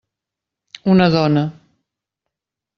Una 0.95 1.07
dona. 1.17 1.45